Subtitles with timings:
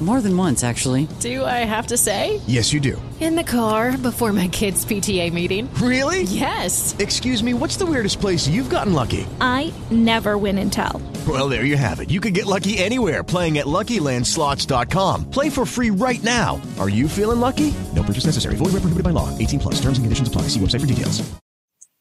[0.00, 1.06] More than once, actually.
[1.20, 2.40] Do I have to say?
[2.48, 3.00] Yes, you do.
[3.20, 5.72] In the car before my kids' PTA meeting.
[5.74, 6.22] Really?
[6.22, 6.96] Yes.
[6.98, 9.28] Excuse me, what's the weirdest place you've gotten lucky?
[9.40, 11.00] I never win and tell.
[11.28, 12.10] Well, there you have it.
[12.10, 15.30] You can get lucky anywhere playing at LuckyLandSlots.com.
[15.30, 16.60] Play for free right now.
[16.80, 17.72] Are you feeling lucky?
[17.94, 18.56] No purchase necessary.
[18.56, 19.28] Void where prohibited by law.
[19.38, 19.74] 18 plus.
[19.76, 20.48] Terms and conditions apply.
[20.48, 21.22] See website for details.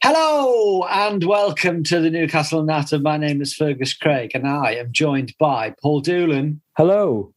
[0.04, 2.98] Hello and welcome to the Newcastle Natter.
[2.98, 7.36] My name is Fergus Craig and I am joined by Paul Doolan Hello.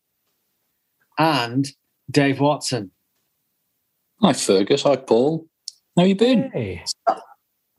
[1.19, 1.69] And
[2.11, 2.91] Dave Watson.
[4.21, 4.83] Hi, Fergus.
[4.83, 5.47] Hi, Paul.
[5.97, 6.51] How you been?
[6.53, 6.85] Hey.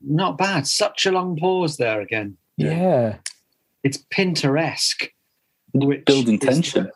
[0.00, 0.66] Not bad.
[0.66, 2.36] Such a long pause there again.
[2.56, 3.18] Yeah.
[3.82, 5.08] It's Pinteresque.
[5.74, 6.90] Which Building tension.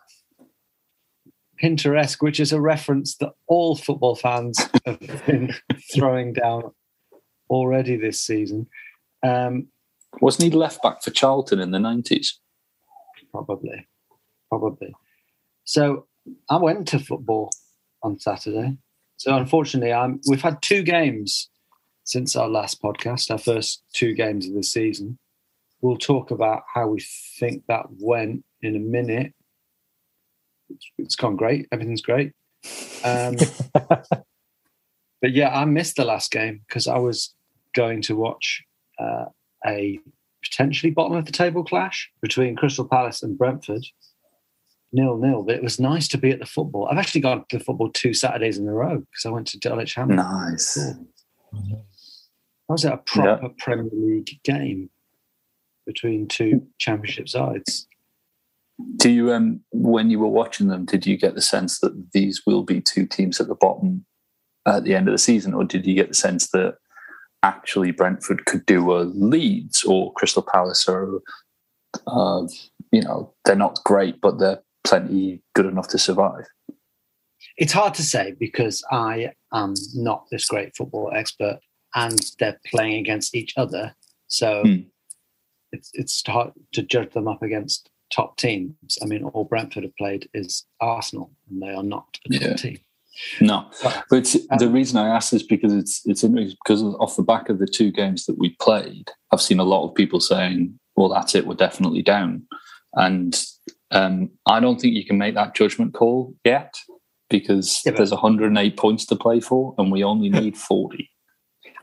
[1.61, 5.53] Pinteresque, which is a reference that all football fans have been
[5.93, 6.71] throwing down
[7.49, 8.67] already this season.
[9.23, 9.67] Um,
[10.21, 12.39] Wasn't he left back for Charlton in the nineties?
[13.31, 13.87] probably,
[14.49, 14.93] probably.
[15.63, 16.07] So
[16.49, 17.51] I went to football
[18.03, 18.77] on Saturday.
[19.17, 20.19] So unfortunately, I'm.
[20.27, 21.49] We've had two games
[22.03, 23.31] since our last podcast.
[23.31, 25.17] Our first two games of the season.
[25.81, 27.03] We'll talk about how we
[27.39, 29.33] think that went in a minute.
[30.69, 31.67] It's, it's gone great.
[31.71, 32.33] Everything's great.
[33.03, 33.35] Um,
[33.73, 37.33] but yeah, I missed the last game because I was
[37.73, 38.63] going to watch
[38.99, 39.25] uh,
[39.65, 39.99] a
[40.43, 43.85] potentially bottom of the table clash between Crystal Palace and Brentford.
[44.93, 46.87] Nil nil, but it was nice to be at the football.
[46.89, 49.59] I've actually gone to the football two Saturdays in a row because I went to
[49.59, 50.17] Dulwich Hamlet.
[50.17, 50.77] Nice.
[51.53, 54.89] I was at a proper Premier League game
[55.85, 57.87] between two Championship sides.
[58.97, 62.41] Do you, um, when you were watching them, did you get the sense that these
[62.45, 64.05] will be two teams at the bottom
[64.65, 66.77] at the end of the season, or did you get the sense that
[67.43, 71.21] actually Brentford could do a Leeds or Crystal Palace, or
[72.07, 72.43] uh,
[72.91, 76.45] you know they're not great, but they're plenty good enough to survive?
[77.57, 81.59] It's hard to say because I am not this great football expert,
[81.95, 83.95] and they're playing against each other,
[84.27, 84.75] so Hmm.
[85.71, 88.97] it's it's hard to judge them up against top teams.
[89.01, 92.55] I mean, all Brentford have played is Arsenal, and they are not a top Yeah.
[92.55, 92.77] team.
[93.41, 97.15] No, But- but it's, the reason I ask is because it's it's interesting because off
[97.17, 100.19] the back of the two games that we played, I've seen a lot of people
[100.21, 102.47] saying, "Well, that's it, we're definitely down,"
[102.93, 103.33] and
[103.91, 106.75] um, I don't think you can make that judgment call yet
[107.29, 111.09] because Yeah, there's 108 points to play for, and we only need 40.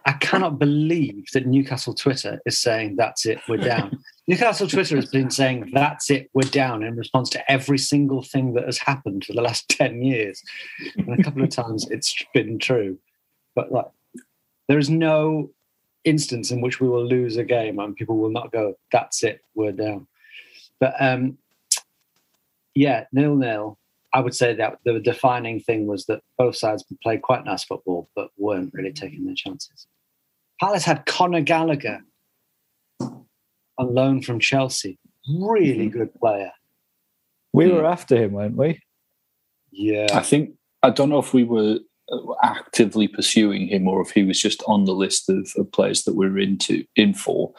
[0.06, 3.98] I cannot believe that Newcastle Twitter is saying that's it, we're down.
[4.26, 8.54] Newcastle Twitter has been saying that's it, we're down in response to every single thing
[8.54, 10.42] that has happened for the last 10 years.
[10.96, 12.98] And a couple of times it's been true.
[13.54, 13.86] But like
[14.68, 15.50] there is no
[16.04, 19.40] instance in which we will lose a game and people will not go, that's it,
[19.54, 20.06] we're down.
[20.80, 21.36] But um
[22.78, 23.76] yeah, nil nil.
[24.14, 28.08] I would say that the defining thing was that both sides played quite nice football,
[28.16, 29.86] but weren't really taking their chances.
[30.60, 32.00] Palace had Conor Gallagher
[33.00, 34.98] on loan from Chelsea.
[35.40, 36.52] Really good player.
[37.52, 37.74] We Hmm.
[37.76, 38.80] were after him, weren't we?
[39.72, 40.06] Yeah.
[40.12, 41.80] I think I don't know if we were
[42.12, 46.04] uh, actively pursuing him or if he was just on the list of, of players
[46.04, 47.52] that we were into in for.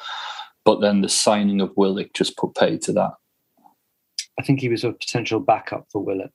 [0.65, 3.11] But then the signing of Willock just put pay to that.
[4.39, 6.31] I think he was a potential backup for Willock.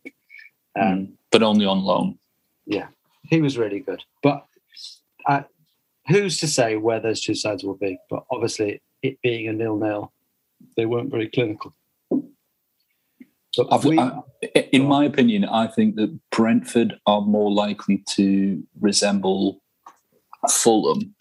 [0.78, 1.12] Um, Mm.
[1.32, 2.18] but only on loan.
[2.66, 2.88] Yeah,
[3.30, 4.02] he was really good.
[4.22, 4.44] But
[5.26, 5.42] uh,
[6.08, 7.96] who's to say where those two sides will be?
[8.10, 10.12] But obviously, it being a nil-nil,
[10.76, 11.72] they weren't very clinical.
[13.84, 14.22] We, I-
[14.72, 19.62] in my opinion, I think that Brentford are more likely to resemble
[20.50, 21.13] Fulham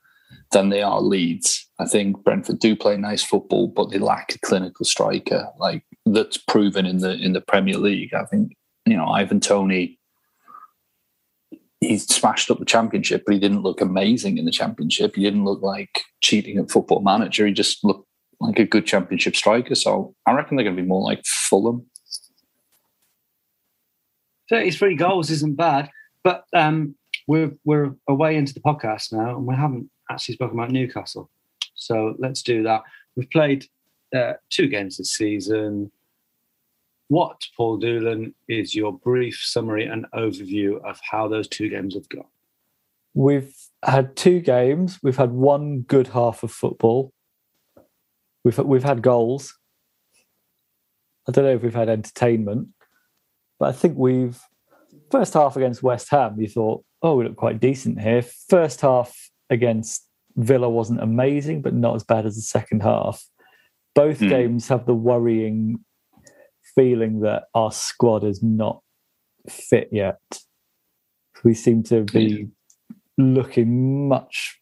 [0.54, 1.68] than they are Leeds.
[1.80, 6.38] I think Brentford do play nice football, but they lack a clinical striker like that's
[6.38, 8.14] proven in the in the Premier League.
[8.14, 8.56] I think
[8.86, 10.00] you know Ivan Toney.
[11.82, 15.18] He smashed up the championship, but he didn't look amazing in the championship.
[15.18, 17.46] He didn't look like cheating at Football Manager.
[17.46, 18.08] He just looked
[18.40, 19.76] like a good championship striker.
[19.76, 21.86] So I reckon they're going to be more like Fulham.
[24.50, 25.90] 33 goals isn't bad,
[26.24, 26.96] but um,
[27.28, 31.30] we're we're away into the podcast now, and we haven't actually spoken about Newcastle.
[31.76, 32.84] So let's do that.
[33.16, 33.68] We've played
[34.16, 35.92] uh, two games this season.
[37.08, 42.10] What, Paul Doolan, is your brief summary and overview of how those two games have
[42.10, 42.26] gone?
[43.14, 43.54] We've
[43.84, 45.00] had two games.
[45.04, 47.14] We've had one good half of football.
[48.44, 49.58] We've we've had goals.
[51.28, 52.70] I don't know if we've had entertainment,
[53.60, 54.40] but I think we've
[55.12, 56.40] first half against West Ham.
[56.40, 58.24] You thought, oh, we look quite decent here.
[58.24, 63.24] First half against Villa wasn't amazing, but not as bad as the second half.
[63.96, 64.30] Both Hmm.
[64.30, 65.84] games have the worrying
[66.76, 68.82] feeling that our squad is not
[69.48, 70.20] fit yet.
[71.44, 72.48] We seem to be
[73.18, 74.60] looking much,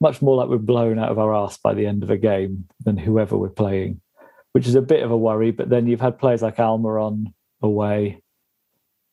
[0.00, 2.68] much more like we're blown out of our arse by the end of a game
[2.84, 4.00] than whoever we're playing,
[4.52, 5.52] which is a bit of a worry.
[5.52, 8.20] But then you've had players like Almiron away.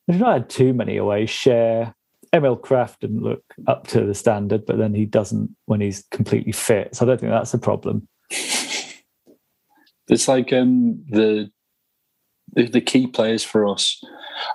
[0.06, 1.24] We've not had too many away.
[1.24, 1.94] Schär
[2.34, 6.52] Emil Krafth didn't look up to the standard, but then he doesn't when he's completely
[6.52, 6.94] fit.
[6.94, 8.08] So I don't think that's a problem.
[10.06, 11.50] It's like um, the,
[12.52, 14.02] the the key players for us,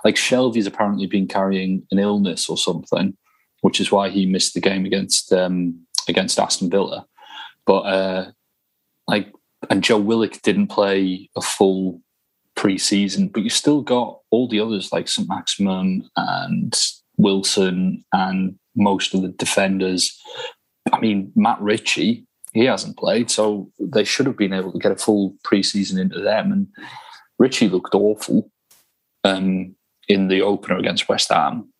[0.04, 3.16] like Shelvey's apparently been carrying an illness or something,
[3.62, 7.04] which is why he missed the game against um, against Aston Villa.
[7.66, 8.30] But uh,
[9.08, 9.32] like,
[9.68, 12.00] and Joe Willock didn't play a full
[12.54, 16.78] pre-season, but you still got all the others like St Maximin and
[17.20, 20.18] Wilson and most of the defenders.
[20.92, 24.92] I mean, Matt Ritchie, he hasn't played, so they should have been able to get
[24.92, 26.52] a full preseason into them.
[26.52, 26.66] And
[27.38, 28.50] Ritchie looked awful
[29.24, 29.74] um,
[30.08, 31.72] in the opener against West Ham.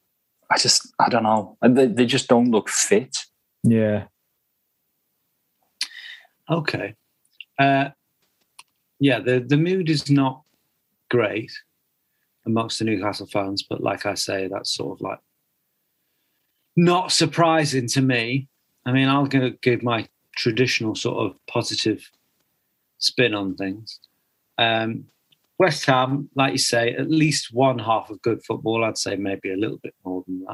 [0.51, 1.57] I just, I don't know.
[1.63, 3.25] And They, they just don't look fit.
[3.63, 4.05] Yeah.
[6.49, 6.95] Okay.
[7.59, 7.91] Uh,
[8.99, 10.43] yeah, the, the mood is not
[11.11, 11.53] great
[12.47, 15.19] amongst the Newcastle fans, but like I say, that's sort of like
[16.81, 18.49] not surprising to me.
[18.87, 22.11] I mean, I'm going to give my traditional sort of positive
[22.99, 24.01] spin on things.
[24.57, 25.05] Um,
[25.59, 28.83] West Ham, like you say, at least one half of good football.
[28.83, 30.47] I'd say maybe a little bit more than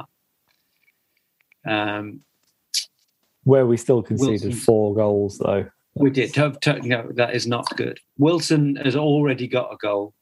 [1.65, 1.71] that.
[1.71, 2.19] Um,
[3.45, 4.51] Where we still conceded Wilson.
[4.51, 5.65] four goals, though.
[5.95, 6.35] we did.
[6.35, 8.01] No, that is not good.
[8.17, 10.13] Wilson has already got a goal.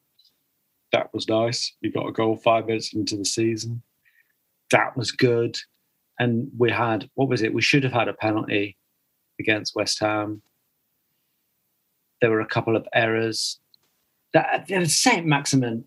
[0.92, 1.72] That was nice.
[1.82, 3.82] He got a goal five minutes into the season.
[4.70, 5.58] That was good.
[6.18, 7.54] And we had, what was it?
[7.54, 8.76] We should have had a penalty
[9.38, 10.42] against West Ham.
[12.20, 13.60] There were a couple of errors.
[14.32, 15.84] That Saint Maximin,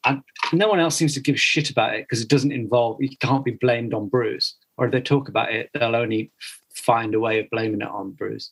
[0.53, 2.97] no one else seems to give a shit about it because it doesn't involve.
[2.99, 6.31] You can't be blamed on Bruce, or if they talk about it, they'll only
[6.73, 8.51] find a way of blaming it on Bruce.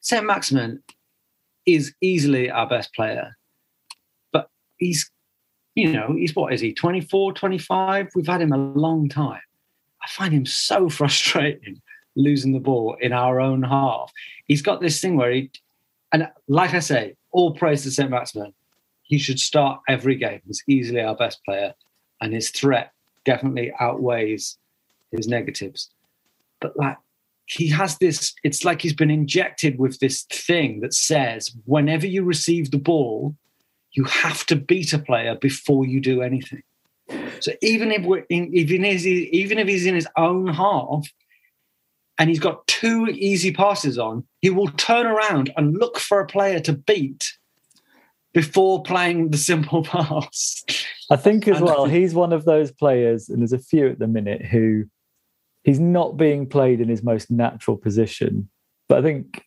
[0.00, 0.82] Saint Maximin
[1.66, 3.36] is easily our best player,
[4.32, 4.48] but
[4.78, 5.10] he's,
[5.74, 8.08] you know, he's what is he, 24, 25?
[8.14, 9.40] We've had him a long time.
[10.02, 11.80] I find him so frustrating
[12.14, 14.12] losing the ball in our own half.
[14.46, 15.50] He's got this thing where he,
[16.12, 18.10] and like I say, all praise to St.
[18.10, 18.52] Maximin.
[19.02, 20.40] He should start every game.
[20.46, 21.74] He's easily our best player,
[22.20, 22.92] and his threat
[23.24, 24.58] definitely outweighs
[25.10, 25.90] his negatives.
[26.60, 26.96] But like,
[27.46, 32.22] he has this, it's like he's been injected with this thing that says whenever you
[32.22, 33.34] receive the ball,
[33.92, 36.62] you have to beat a player before you do anything.
[37.42, 41.06] So even if we're in, even if he's, even if he's in his own half,
[42.18, 46.26] and he's got two easy passes on, he will turn around and look for a
[46.26, 47.32] player to beat
[48.34, 50.62] before playing the simple pass.
[51.10, 53.88] I think as And well, think- he's one of those players, and there's a few
[53.88, 54.84] at the minute who
[55.64, 58.48] he's not being played in his most natural position.
[58.88, 59.44] But I think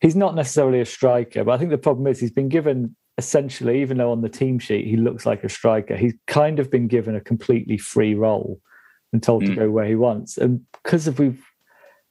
[0.00, 1.44] he's not necessarily a striker.
[1.44, 4.58] But I think the problem is he's been given essentially, even though on the team
[4.58, 8.60] sheet he looks like a striker, he's kind of been given a completely free role
[9.12, 9.56] and told to Mm.
[9.56, 10.38] go where he wants.
[10.38, 10.52] And
[10.82, 11.42] because of we've,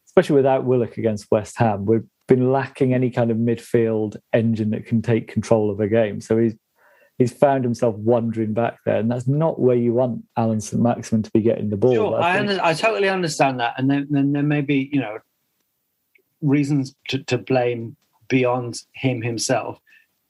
[0.08, 4.86] especially without Willock against West Ham, we've been lacking any kind of midfield engine that
[4.86, 6.22] can take control of a game.
[6.22, 6.56] So he's
[7.18, 10.82] he's found himself wandering back there, and that's not where you want Allan St.
[10.82, 11.94] Maximin to be getting the ball.
[11.94, 15.02] Sure, But I, under, I totally understand that, and then, then there may be you
[15.02, 15.18] know
[16.42, 17.96] reasons to, to blame
[18.28, 19.78] beyond him himself,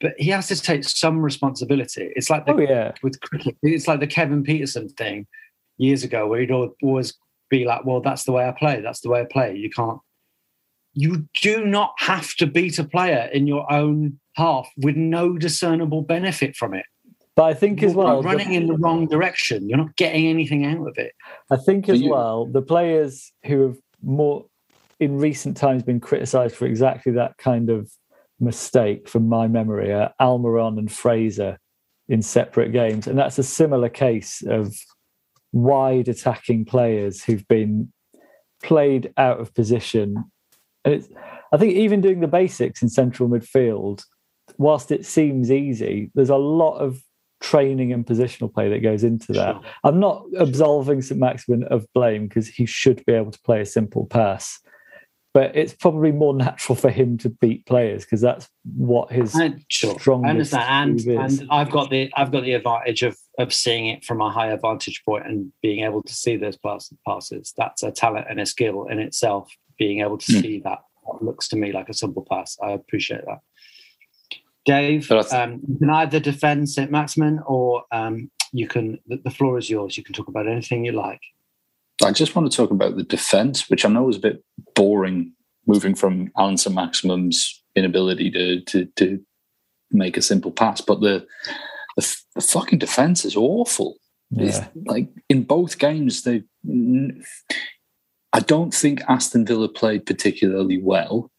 [0.02, 2.12] but he has to take some responsibility.
[2.16, 5.28] It's like the, oh yeah, with cricket, it's like the Kevin Pietersen thing
[5.78, 7.14] years ago, where he'd always
[7.50, 8.82] be like, well, that's the way I play.
[8.82, 9.56] That's the way I play.
[9.56, 10.00] You can't.
[10.94, 16.02] You do not have to beat a player in your own half with no discernible
[16.02, 16.86] benefit from it.
[17.36, 19.70] But I think as You're well, running in the wrong direction.
[19.70, 21.14] You're not getting anything out of it.
[21.50, 24.46] I think as you- well, the players who have more
[25.00, 27.92] in recent times been criticised for exactly that kind of
[28.42, 31.60] mistake, from my memory, are Almiron and Fraser
[32.10, 34.76] in separate games, and that's a similar case of
[35.54, 37.92] wide attacking players who've been
[38.64, 40.24] played out of position.
[40.84, 41.08] And it's,
[41.54, 44.04] I think even doing the basics in central midfield,
[44.58, 47.02] whilst it seems easy, there's a lot of
[47.42, 49.56] training and positional play that goes into that.
[49.56, 49.62] Sure.
[49.84, 53.66] I'm not absolving St Maximin of blame because he should be able to play a
[53.66, 54.60] simple pass,
[55.34, 59.50] but it's probably more natural for him to beat players because that's what his Uh,
[59.70, 61.40] sure, strongest I understand, move and, is.
[61.40, 64.58] and I've got the I've got the advantage of of seeing it from a higher
[64.58, 67.54] vantage point and being able to see those pass, passes.
[67.58, 69.50] That's a talent and a skill in itself.
[69.80, 70.42] Being able to Hmm.
[70.42, 70.80] see that
[71.22, 72.58] looks to me like a simple pass.
[72.62, 73.40] I appreciate that.
[74.66, 79.00] Dave, But I th- um, you can either defend St Maximin or um, you can.
[79.08, 79.98] The, the floor is yours.
[79.98, 81.22] You can talk about anything you like.
[82.04, 84.44] I just want to talk about the defense, which I know is a bit
[84.76, 85.34] boring,
[85.68, 86.74] moving from St.
[86.76, 89.20] Maximin's inability to, to to
[89.92, 91.26] make a simple pass, but the
[91.98, 93.98] the, the fucking defense is awful.
[94.38, 94.68] It's Yeah.
[94.86, 96.44] like in both games, they.
[98.34, 101.30] I don't think Aston Villa played particularly well,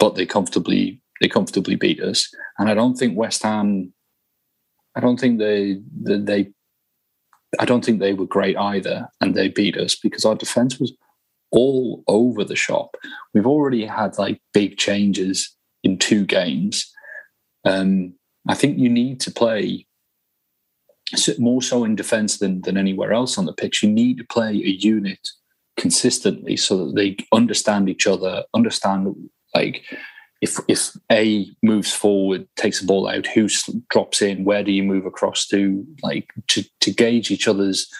[0.00, 3.92] but they comfortably they comfortably beat us, and I don't think West Ham.
[4.96, 6.18] I don't think they they.
[6.18, 6.50] they
[7.58, 10.92] I don't think they were great either, and they beat us because our defense was
[11.50, 12.96] all over the shop.
[13.34, 16.92] We've already had like big changes in two games.
[17.64, 18.14] Um,
[18.48, 19.86] I think you need to play
[21.38, 23.82] more so in defence than than anywhere else on the pitch.
[23.82, 25.28] You need to play a unit
[25.76, 29.14] consistently so that they understand each other, understand
[29.54, 29.82] like
[30.40, 33.48] if if A moves forward, takes the ball out, who
[33.90, 37.90] drops in, where do you move across to, like to to gauge each other's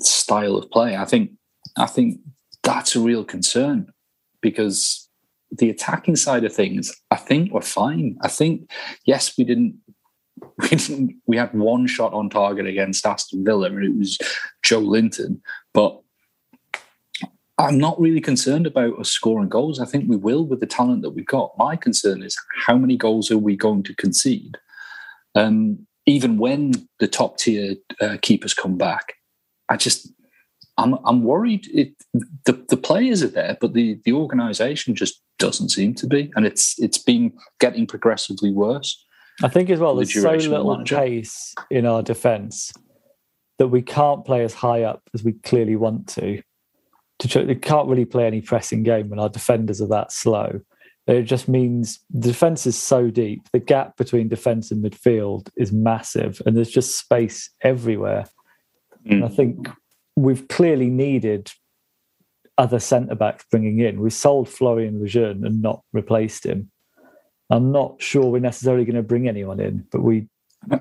[0.00, 0.96] style of play.
[0.96, 1.30] I think
[1.76, 2.20] I think
[2.62, 3.92] that's a real concern
[4.40, 5.08] because
[5.50, 8.16] the attacking side of things, I think we're fine.
[8.22, 8.70] I think
[9.04, 9.76] yes, we didn't
[10.58, 14.18] we didn't we had one shot on target against Aston Villa and it was
[14.64, 15.40] Joelinton,
[15.72, 16.00] but
[17.62, 19.78] I'm not really concerned about us scoring goals.
[19.78, 21.56] I think we will with the talent that we've got.
[21.56, 24.58] My concern is how many goals are we going to concede?
[25.36, 29.14] Um, even when the top tier uh, keepers come back,
[29.68, 30.12] I just
[30.76, 31.68] I'm I'm worried.
[31.72, 31.94] It
[32.44, 36.44] the the players are there, but the the organisation just doesn't seem to be, and
[36.44, 39.04] it's it's been getting progressively worse.
[39.42, 40.96] I think as well, the there's so duration of the little manager.
[40.96, 42.72] pace in our defence
[43.58, 46.42] that we can't play as high up as we clearly want to.
[47.18, 50.60] To try, we can't really play any pressing game when our defenders are that slow.
[51.06, 53.42] It just means the defence is so deep.
[53.52, 58.24] The gap between defence and midfield is massive, and there's just space everywhere.
[59.04, 59.68] And I think
[60.14, 61.50] we've clearly needed
[62.56, 64.00] other centre backs bringing in.
[64.00, 66.70] We sold Florian Lejeune and not replaced him.
[67.50, 70.28] I'm not sure we're necessarily going to bring anyone in, but we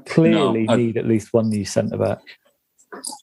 [0.06, 2.20] clearly No, I- need at least one new centre back.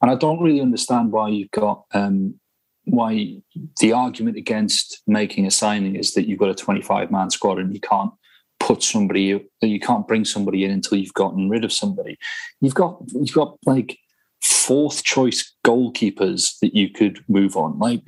[0.03, 2.41] And I don't really understand why you've got um,
[2.91, 3.37] why
[3.81, 7.75] the argument against making a signing is that you've got a 25 man squad and
[7.75, 8.13] you can't
[8.61, 12.19] put somebody you can't bring somebody in until you've gotten rid of somebody.
[12.61, 13.99] You've got you've got like
[14.41, 17.79] fourth choice goalkeepers that you could move on.
[17.79, 18.03] Like,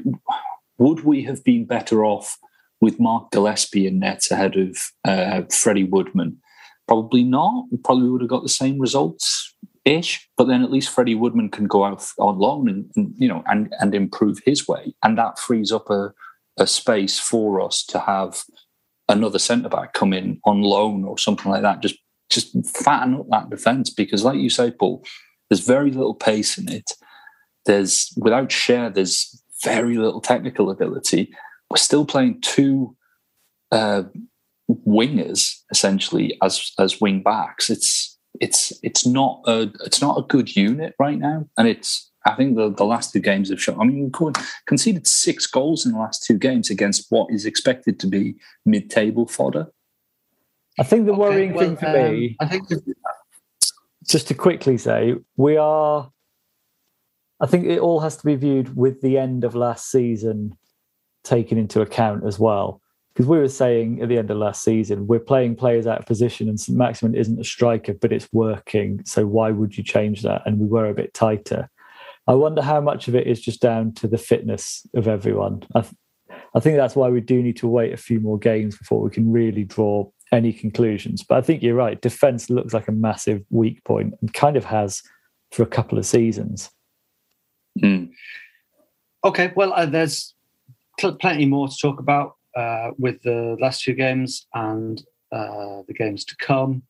[0.78, 2.36] would we have been better off
[2.80, 6.38] with Mark Gillespie in nets ahead of uh, Freddie Woodman?
[6.88, 7.66] Probably not.
[7.70, 10.28] We probably would have got the same results ish.
[10.36, 13.42] But then at least Freddie Woodman can go out on loan and, and you know
[13.46, 16.12] and and improve his way, and that frees up a
[16.58, 18.44] a space for us to have
[19.08, 21.80] another centre back come in on loan or something like that.
[21.80, 21.96] Just
[22.30, 25.04] just fatten up that defence because, like you say, Paul,
[25.48, 26.92] there's very little pace in it.
[27.66, 31.32] There's without Schär, there's very little technical ability.
[31.68, 32.96] We're still playing two
[33.72, 34.04] uh,
[34.70, 37.68] wingers essentially as as wing backs.
[37.68, 38.09] It's
[38.40, 42.56] it's it's not a it's not a good unit right now, and it's I think
[42.56, 43.80] the, the last two games have shown.
[43.80, 44.32] I mean, we
[44.66, 49.26] conceded six goals in the last two games against what is expected to be mid-table
[49.26, 49.68] fodder.
[50.78, 52.68] I think the Okay, worrying well, thing for um, me, I think
[54.06, 56.10] just to quickly say, we are.
[57.42, 60.56] I think it all has to be viewed with the end of last season
[61.24, 62.82] taken into account as well.
[63.12, 66.06] Because we were saying at the end of last season, we're playing players out of
[66.06, 66.78] position and St.
[66.78, 69.02] Maximin isn't a striker, but it's working.
[69.04, 70.42] So why would you change that?
[70.46, 71.68] And we were a bit tighter.
[72.28, 75.64] I wonder how much of it is just down to the fitness of everyone.
[75.74, 75.94] I, th-
[76.54, 79.10] I think that's why we do need to wait a few more games before we
[79.10, 81.24] can really draw any conclusions.
[81.24, 82.00] But I think you're right.
[82.00, 85.02] Defense looks like a massive weak point and kind of has
[85.50, 86.70] for a couple of seasons.
[87.82, 88.10] Mm.
[89.24, 90.34] Okay, well, uh, there's
[90.98, 95.02] pl- plenty more to talk about uh, with the last two games and
[95.32, 96.82] uh, the games to come.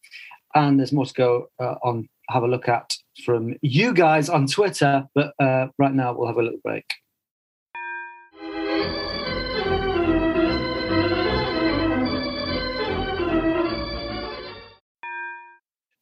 [0.54, 2.92] And there's more to go uh, on, have a look at
[3.24, 5.06] from you guys on Twitter.
[5.14, 6.84] But uh, right now, we'll have a little break.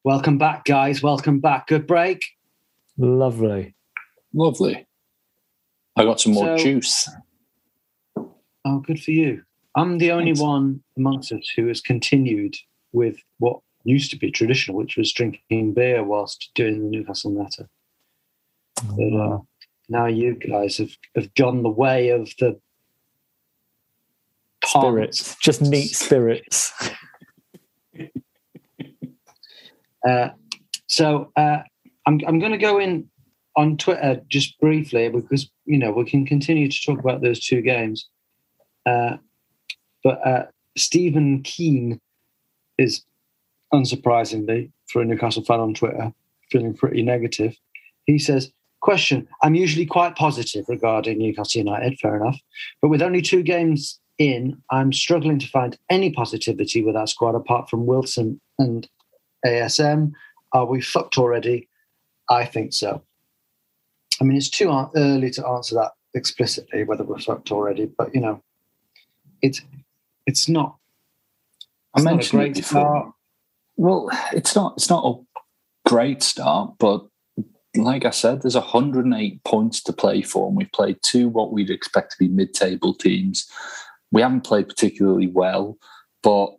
[0.04, 1.02] Welcome back, guys.
[1.02, 1.66] Welcome back.
[1.66, 2.24] Good break.
[2.96, 3.74] Lovely.
[4.32, 4.86] Lovely.
[5.96, 7.08] I got some more So- juice.
[8.64, 9.42] Oh, good for you.
[9.78, 10.40] I'm the only Thanks.
[10.40, 12.56] one amongst us who has continued
[12.92, 17.68] with what used to be traditional, which was drinking beer whilst doing the Newcastle Natter.
[18.96, 19.38] But uh,
[19.88, 22.58] now you guys have, have gone the way of the
[24.64, 26.72] Spirits, just neat spirits.
[30.08, 30.28] Uh,
[30.86, 31.58] so uh,
[32.06, 33.10] I'm I'm going to go in
[33.56, 37.62] on Twitter just briefly because you know we can continue to talk about those two
[37.62, 38.08] games.
[38.86, 39.16] Uh,
[40.04, 42.00] but uh, Stephen Keane
[42.78, 43.02] is
[43.72, 46.12] unsurprisingly for a Newcastle fan on Twitter
[46.50, 47.56] feeling pretty negative.
[48.04, 48.50] He says,
[48.80, 51.98] "Question: I'm usually quite positive regarding Newcastle United.
[51.98, 52.40] Fair enough,
[52.80, 57.36] but with only two games." In, I'm struggling to find any positivity with our squad
[57.36, 58.88] apart from Wilson and
[59.46, 60.10] ASM.
[60.52, 61.68] Are we fucked already?
[62.28, 63.02] I think so.
[64.20, 68.20] I mean, it's too early to answer that explicitly whether we're fucked already, but you
[68.20, 68.42] know,
[69.42, 69.62] it's
[70.28, 70.76] it's not.
[71.94, 72.80] I It's a mentioned it before.
[72.82, 73.12] start.
[73.76, 77.06] Well, it's not it's not a great start, but
[77.74, 81.70] like I said, there's 108 points to play for, and we've played two what we'd
[81.70, 83.48] expect to be mid-table teams.
[84.12, 85.78] We haven't played particularly well,
[86.22, 86.50] but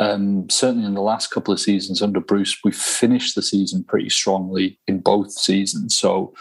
[0.00, 4.08] um, certainly in the last couple of seasons under Bruce, we finished the season pretty
[4.08, 5.94] strongly in both seasons.
[5.94, 6.38] So I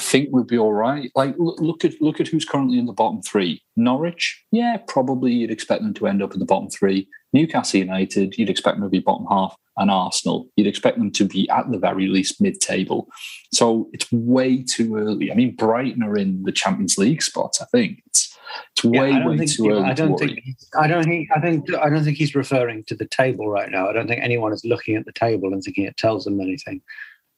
[0.00, 1.10] think we'll be all right.
[1.14, 3.62] Like look, look at look at who's currently in the bottom three.
[3.76, 7.08] Norwich, yeah, probably you'd expect them to end up in the bottom three.
[7.32, 11.24] Newcastle United, you'd expect them to be bottom half, and Arsenal, you'd expect them to
[11.24, 13.06] be at the very least mid-table.
[13.52, 15.30] So it's way too early.
[15.30, 17.60] I mean, Brighton are in the Champions League spots.
[17.62, 18.36] I think it's
[18.72, 19.84] it's Yeah, way I way think, too early.
[19.84, 20.32] I don't think.
[20.32, 20.56] worry.
[20.78, 21.28] I don't think.
[21.34, 21.74] I think.
[21.74, 23.88] I don't think he's referring to the table right now.
[23.88, 26.82] I don't think anyone is looking at the table and thinking it tells them anything.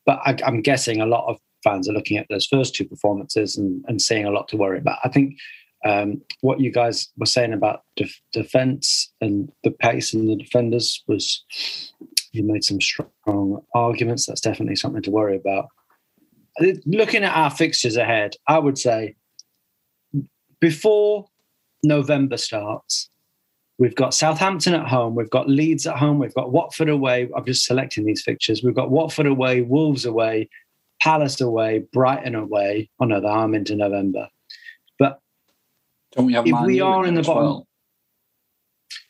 [0.07, 3.57] But I, I'm guessing a lot of fans are looking at those first two performances
[3.57, 4.99] and, and seeing a lot to worry about.
[5.05, 5.37] I think
[5.85, 11.03] um, what you guys were saying about def- defense and the pace and the defenders
[11.09, 11.45] was
[12.33, 14.27] you made some strong arguments.
[14.27, 15.67] That's definitely something to worry about.
[16.87, 19.17] Looking at our fixtures ahead, I would say
[20.61, 21.27] before
[21.83, 23.11] November starts,
[23.79, 27.29] we've got Southampton at home, we've got Leeds at home, we've got Watford away.
[27.35, 28.63] I'm just selecting these fixtures.
[28.63, 30.49] We've got Watford away, Wolves away,
[31.03, 32.89] Palace away, Brighton away.
[33.01, 34.29] Oh no, I'm into November.
[35.01, 35.19] But
[36.13, 37.69] Don't we have if we are in the bottom, well?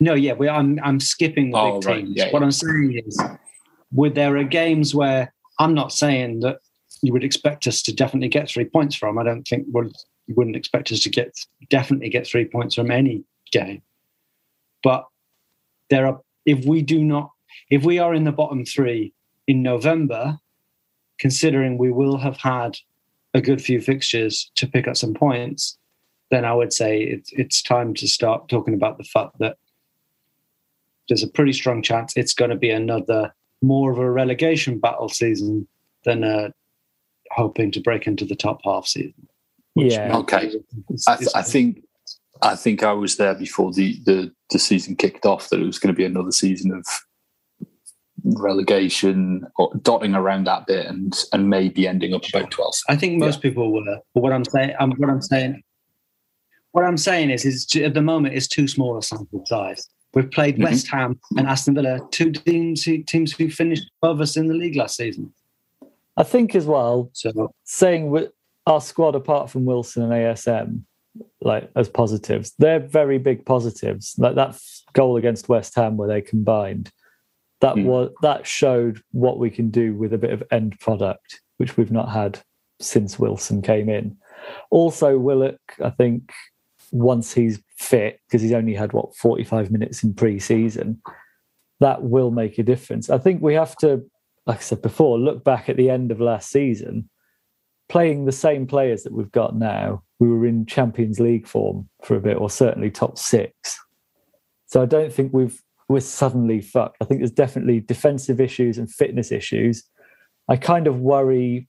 [0.01, 2.17] no, yeah, we, I'm I'm skipping the Oh, big right, teams.
[2.17, 2.47] yeah, what yeah.
[2.47, 3.21] I'm saying is,
[3.93, 6.61] would there are games where I'm not saying that
[7.03, 9.19] you would expect us to definitely get three points from.
[9.19, 9.91] I don't think well,
[10.27, 13.83] you wouldn't expect us to get definitely get three points from any game.
[14.83, 15.05] But
[15.91, 17.31] there are if we do not
[17.69, 19.13] if we are in the bottom three
[19.47, 20.39] in November,
[21.23, 22.77] considering we will have had
[23.33, 25.79] a good few fixtures to pick up some points,
[26.33, 29.57] then I would say it's it's time to start talking about the fact that
[31.09, 33.33] there's a pretty strong chance it's going to be another
[33.63, 35.69] more of a relegation battle season
[36.05, 36.53] than a
[37.31, 39.29] hoping to break into the top half season.
[39.77, 40.17] Yeah.
[40.19, 40.47] Okay.
[40.49, 41.85] It's- I, th- it's- I think
[42.43, 45.79] I think I was there before the, the, the season kicked off that it was
[45.79, 46.85] going to be another season of
[48.25, 52.81] relegation or dotting around that bit and and maybe ending up about 12th.
[52.89, 53.99] I think most people were.
[54.15, 55.63] But what I'm saying, um, what I'm saying,
[56.73, 59.89] what I'm saying is, is at the moment it's too small a sample size.
[60.15, 60.65] We've played Mhm.
[60.65, 64.55] West Ham and Aston Villa, two teams who, teams who finished above us in the
[64.55, 65.33] league last season.
[66.17, 68.31] I think as well, So saying with
[68.67, 70.83] our squad apart from Wilson and ASM,
[71.41, 74.15] like as positives, they're very big positives.
[74.19, 74.59] Like that
[74.93, 76.91] goal against West Ham where they combined,
[77.63, 77.85] that Hmm.
[77.85, 81.93] was that showed what we can do with a bit of end product, which we've
[81.93, 82.41] not had
[82.81, 84.17] since Wilson came in.
[84.71, 86.31] Also, Willock, I think
[86.91, 91.01] once he's fit, because he's only had what 45 minutes in pre-season,
[91.81, 93.09] that will make a difference.
[93.09, 94.05] I think we have to,
[94.47, 97.09] like I said before, look back at the end of last season
[97.89, 102.17] playing the same players that we've got now, we were in Champions League form for
[102.17, 103.79] a bit, or certainly top six.
[104.65, 105.61] So I don't think we've
[105.93, 106.97] we're suddenly fucked.
[107.01, 109.85] I think there's definitely defensive issues and fitness issues.
[110.49, 111.69] I kind of worry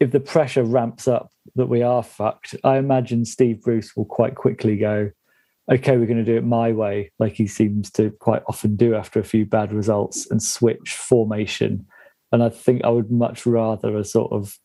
[0.00, 2.54] if the pressure ramps up that we are fucked.
[2.64, 5.10] I imagine Steve Bruce will quite quickly go,
[5.70, 8.94] okay, we're going to do it my way, like he seems to quite often do
[8.94, 11.86] after a few bad results, and switch formation.
[12.32, 14.58] And I think I would much rather a sort of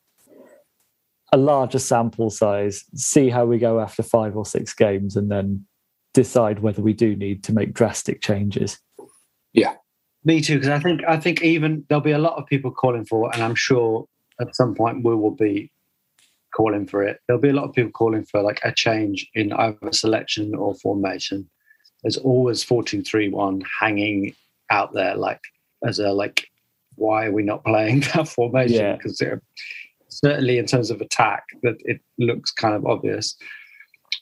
[1.32, 5.66] a larger sample size, see how we go after five or six games, and then
[6.14, 8.80] decide whether we do need to make drastic changes.
[9.54, 9.76] Yeah,
[10.26, 13.06] Me too, because I think I think even there'll be a lot of people calling
[13.06, 14.08] for, it, and I'm sure
[14.40, 15.72] at some point we will be
[16.54, 17.20] calling for it.
[17.28, 20.76] There'll be a lot of people calling for like a change in either selection or
[20.76, 21.50] formation.
[22.04, 24.36] There's always four two three one hanging
[24.70, 25.42] out there, like
[25.86, 26.48] as a like,
[26.96, 28.78] why are we not playing that formation?
[28.78, 28.96] Yeah.
[28.96, 29.24] Because
[30.10, 33.36] certainly in terms of attack, that it looks kind of obvious.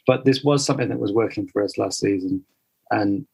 [0.05, 2.43] But this was something that was working for us last season,
[2.91, 3.25] and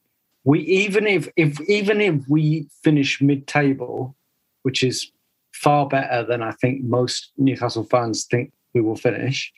[0.44, 4.16] we even if if even if we finish mid table,
[4.64, 5.12] which is
[5.54, 9.54] far better than I think most Newcastle fans think we will finish.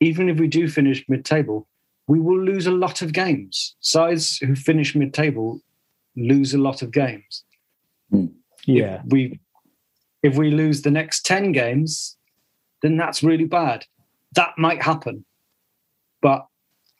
[0.00, 1.66] Even if we do finish mid table,
[2.06, 3.76] we will lose a lot of games.
[3.80, 5.60] Sides who finish mid table
[6.16, 7.44] lose a lot of games.
[8.10, 8.26] Hmm.
[8.66, 9.02] Yeah.
[9.04, 9.40] If we
[10.22, 12.16] if we lose the next 10 games,
[12.80, 13.84] then that's really bad.
[14.36, 15.24] That might happen.
[16.22, 16.46] But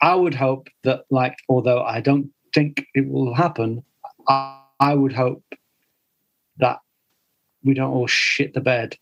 [0.02, 3.84] I would hope that like although I don't think it will happen,
[4.28, 5.42] I, I would hope
[6.58, 6.78] that
[7.62, 8.96] we don't all shit the bed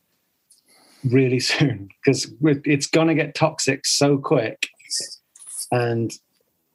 [1.04, 4.68] really soon because it's going to get toxic so quick.
[5.70, 6.12] And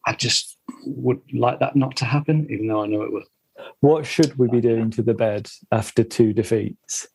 [0.06, 3.24] I just would like that not to happen, even though I know it will.
[3.80, 7.08] What should we be doing to the bed after two defeats?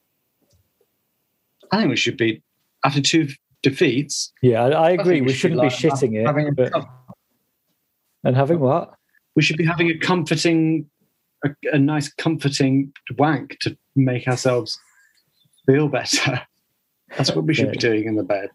[1.70, 2.42] I think we should be,
[2.85, 3.29] after two
[3.62, 5.20] defeats, Yeah, I, I agree.
[5.20, 6.57] We, we should shouldn't like be shitting having a it.
[6.57, 6.72] But,
[8.25, 8.94] and having what?
[9.37, 10.87] We should be having a comforting,
[11.45, 14.79] a, a nice comforting wank to make ourselves
[15.66, 16.42] feel better.
[17.16, 18.51] That's what we should be doing in the bed.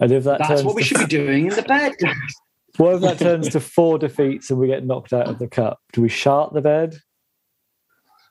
[0.00, 1.92] And if that That's what we should be doing in the bed.
[2.76, 5.80] what if that turns to four defeats and we get knocked out of the cup?
[5.92, 7.00] Do we shart the bed?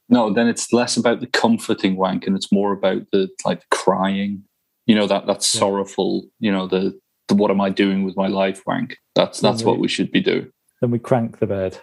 [0.10, 3.68] no, then it's less about the comforting wank and it's more about the like the
[3.72, 4.44] crying.
[4.86, 6.28] You know that that sorrowful.
[6.40, 8.98] You know the the what am I doing with my life wank.
[9.16, 10.52] That's that's what we should be doing.
[10.82, 11.80] Then we crank the bed.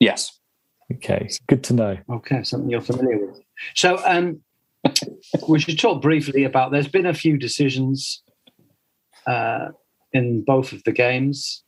[0.00, 0.38] Yes.
[0.92, 1.96] Okay, good to know.
[2.10, 3.40] Okay, something you're familiar with.
[3.74, 4.40] So, um,
[5.48, 6.72] we should talk briefly about.
[6.72, 8.22] There's been a few decisions
[9.26, 9.68] uh,
[10.12, 11.62] in both of the games.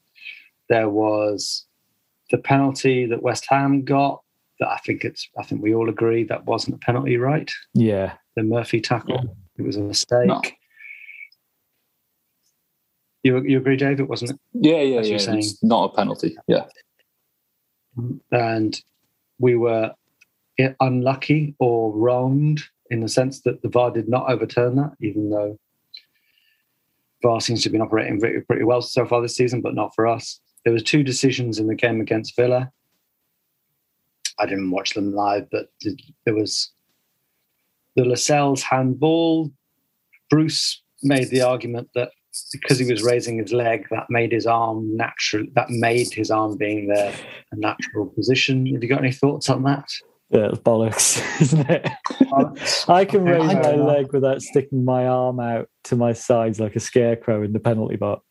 [0.69, 1.67] There was
[2.31, 4.21] the penalty that West Ham got.
[4.61, 5.29] That I think it's.
[5.39, 7.51] I think we all agree that wasn't a penalty, right?
[7.73, 9.37] Yeah, The Murphy tackle.
[9.57, 10.27] It was a mistake.
[10.27, 10.41] No.
[13.25, 13.99] You you agree, Dave?
[13.99, 14.33] It wasn't.
[14.33, 14.39] it?
[14.53, 15.11] Yeah, yeah, As yeah.
[15.13, 15.39] you're saying.
[15.39, 16.37] It's not a penalty.
[16.47, 16.67] Yeah.
[18.31, 18.81] and
[19.39, 19.93] we were
[20.81, 25.59] unlucky or wronged in the sense that the VAR did not overturn that, even though
[27.23, 29.95] VAR seems to have been operating pretty, pretty well so far this season, but not
[29.95, 30.41] for us.
[30.65, 32.71] There was two decisions in the game against Villa.
[34.39, 35.71] I didn't watch them live, but
[36.25, 36.71] there was
[37.97, 39.51] the Lascelles handball.
[40.31, 42.11] Bruce made the argument that
[42.53, 45.45] because he was raising his leg, that made his arm natural.
[45.55, 47.15] That made his arm being there
[47.53, 48.67] a natural position.
[48.67, 49.85] Have you got any thoughts on that?
[50.31, 51.87] yeah, it's bollocks, isn't it?
[52.89, 53.87] I can raise Okay, my fair enough.
[53.89, 57.97] leg without sticking my arm out to my sides like a scarecrow in the penalty
[57.97, 58.25] box.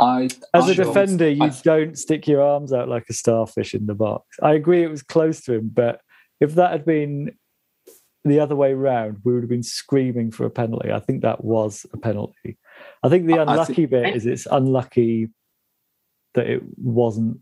[0.00, 3.12] I As I a don't- defender, you I- don't stick your arms out like a
[3.14, 4.24] starfish in the box.
[4.42, 6.00] I agree it was close to him, but
[6.40, 7.30] if that had been
[8.24, 10.92] the other way round, we would have been screaming for a penalty.
[10.92, 12.58] I think that was a penalty.
[13.02, 15.28] I think the I- I unlucky think- bit is it's unlucky
[16.34, 17.38] that it wasn't.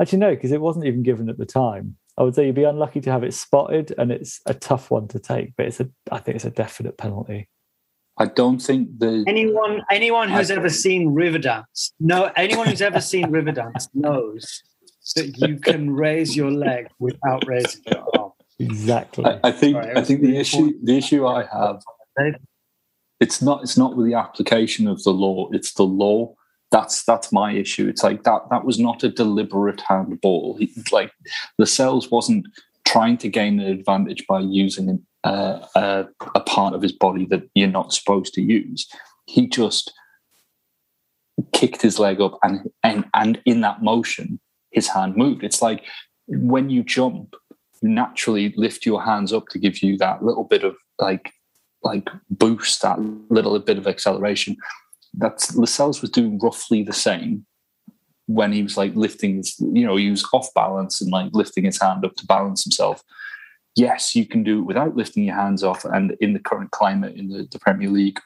[0.00, 1.96] Actually, no, because it wasn't even given at the time.
[2.18, 5.08] I would say you'd be unlucky to have it spotted, and it's a tough one
[5.08, 5.54] to take.
[5.56, 7.48] But it's a, I think it's a definite penalty.
[8.18, 13.00] I don't think the Anyone, anyone who's I- ever seen Riverdance, no, anyone who's ever
[13.00, 14.62] seen Riverdance knows
[15.16, 18.32] that you can raise your leg without raising your arm.
[18.58, 19.24] Exactly.
[19.24, 21.82] I, I think Sorry, I think the really issue the issue I have
[22.18, 22.34] Dave?
[23.22, 26.34] It's not it's not with the application of the law it's the law.
[26.70, 27.86] That's that's my issue.
[27.88, 30.56] It's like that that was not a deliberate handball.
[30.58, 31.12] He- like
[31.58, 32.46] Lascelles wasn't
[32.86, 37.42] trying to gain an advantage by using uh, a, a part of his body that
[37.54, 38.88] you're not supposed to use.
[39.26, 39.92] He just
[41.52, 45.44] kicked his leg up and and and in that motion his hand moved.
[45.44, 45.84] It's like
[46.28, 47.34] when you jump
[47.82, 51.32] you naturally lift your hands up to give you that little bit of like
[51.82, 52.98] like boost, that
[53.30, 54.56] little bit of acceleration.
[55.14, 57.44] That Lascelles was doing roughly the same
[58.26, 61.64] when he was like lifting his, you know, he was off balance and like lifting
[61.64, 63.02] his hand up to balance himself.
[63.74, 65.84] Yes, you can do it without lifting your hands off.
[65.84, 68.20] And in the current climate in the, the Premier League,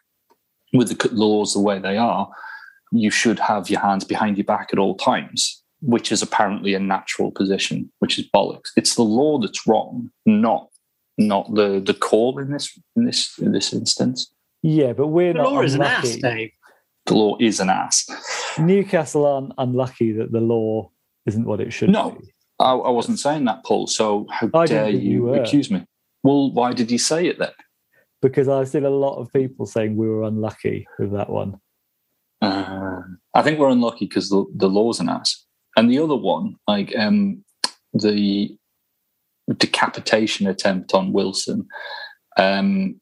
[0.72, 2.28] with the laws the way they are,
[2.92, 6.80] you should have your hands behind your back at all times, which is apparently a
[6.80, 8.70] natural position, which is bollocks.
[8.76, 10.68] It's the law that's wrong, not
[11.18, 14.32] not the the call in this in this in this instance.
[14.62, 16.50] Yeah, but we're The not law is an ass, Dave.
[17.06, 18.08] The law is an ass.
[18.58, 20.90] Newcastle aren't unlucky that the law
[21.26, 22.32] isn't what it should No, be.
[22.58, 23.86] I, I wasn't saying that, Paul.
[23.86, 25.84] So how I dare you you accuse me?
[26.22, 27.52] Well, why did you say it then?
[28.22, 31.60] Because I've seen a lot of people saying we were unlucky with that one.
[32.42, 33.02] Uh,
[33.34, 35.44] I think we're unlucky because the, the law's an ass.
[35.76, 37.44] And the other one, like um,
[37.92, 38.56] the
[39.54, 41.66] decapitation attempt on Wilson,
[42.36, 43.00] um,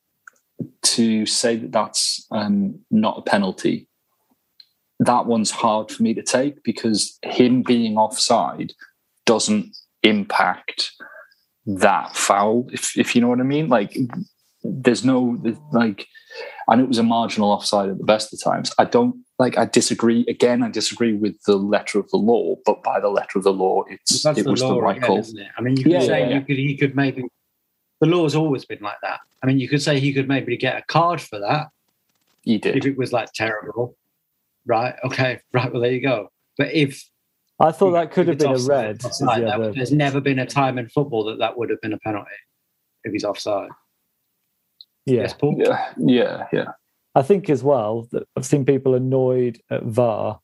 [0.83, 3.89] to say that that's um, not a penalty,
[5.01, 8.73] that one's hard for me to take because him being offside
[9.27, 10.93] doesn't impact
[11.67, 13.69] that foul, if, if you know what I mean.
[13.69, 13.97] Like,
[14.63, 16.07] there's no, like,
[16.69, 18.73] and it was a marginal offside at the best of times.
[18.79, 19.57] I don't like.
[19.59, 20.25] I disagree.
[20.29, 23.53] Again, I disagree with the letter of the law, but by the letter of the
[23.53, 25.19] law, it's That's it the was the right again, call.
[25.19, 25.49] isn't it?
[25.57, 26.35] I mean, you could Yeah, say yeah, yeah.
[26.39, 27.25] you could he could maybe
[28.01, 29.21] the law's always been like that.
[29.43, 31.69] I mean, you could say he could maybe get a card for that
[32.43, 33.97] He did if it was like terrible,
[34.67, 34.95] right?
[35.05, 35.73] Okay, right.
[35.73, 36.31] Well, there you go.
[36.59, 37.09] But if
[37.61, 39.05] I thought that could have it's been a red.
[39.05, 41.81] offside, the that- other- there's never been a time in football that that would have
[41.81, 42.31] been a penalty
[43.05, 43.69] if he's offside.
[45.07, 45.23] Yeah.
[45.23, 45.57] Yes, Paul.
[45.59, 46.67] Yeah, yeah, yeah.
[47.15, 50.41] I think as well that I've seen people annoyed at VAR.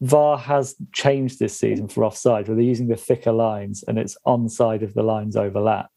[0.00, 4.16] VAR has changed this season for offside, where they're using the thicker lines and it's
[4.26, 5.90] on side of the lines overlap.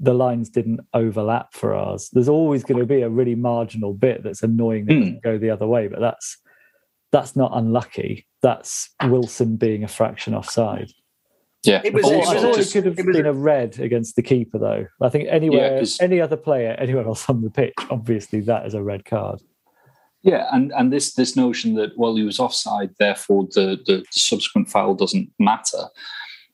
[0.00, 2.10] The lines didn't overlap for ours.
[2.12, 5.28] There's always going to be a really marginal bit that's annoying that doesn't hmm.
[5.28, 6.38] go the other way, but that's
[7.10, 8.26] that's not unlucky.
[8.42, 10.92] That's Wilson being a fraction offside.
[11.68, 13.26] Yeah, It was- I it thought- I was just- it could have it was- been
[13.26, 14.86] a red against the keeper, though.
[15.02, 18.66] I think anywhere, Yeah, 'cause- any other player, anywhere else on the pitch, obviously that
[18.66, 19.40] is a red card.
[20.22, 24.20] Yeah, and and this this notion that well he was offside, therefore the the, the
[24.20, 25.84] subsequent foul doesn't matter.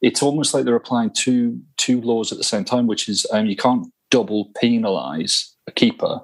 [0.02, 3.46] It's almost like they're applying two two laws at the same time, which is um,
[3.46, 6.20] you can't double penalise a keeper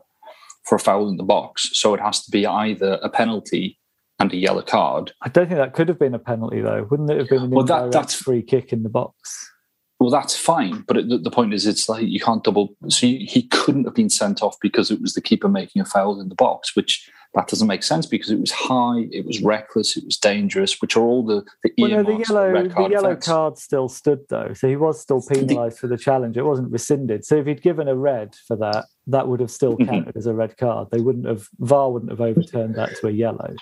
[0.65, 3.79] for a foul in the box, so it has to be either a penalty
[4.21, 5.13] and a yellow card.
[5.23, 6.87] I don't think that could have been a penalty, though.
[6.91, 9.51] Wouldn't it have been an Well, that- that's- free kick in the box?
[9.99, 12.75] Well, that's fine, but it, the, the point is, it's like you can't double.
[12.89, 15.85] So you, he couldn't have been sent off because it was the keeper making a
[15.85, 19.43] foul in the box, which that doesn't make sense because it was high, it was
[19.43, 22.53] reckless, it was dangerous, which are all the the Well, no, the earmarks for a
[22.55, 23.27] yellow, the card yellow offence.
[23.27, 26.39] card still stood though, so he was still penalised for the challenge.
[26.39, 27.27] It wasn't rescinded.
[27.27, 29.87] So if he'd given a red for that, that would have still Mhm.
[29.87, 30.89] counted as a red card.
[30.93, 33.55] They wouldn't have VAR wouldn't have overturned that to a yellow.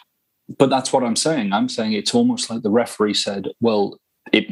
[0.56, 1.52] But that's what I'm saying.
[1.52, 3.98] I'm saying it's almost like the referee said, "Well,
[4.32, 4.50] it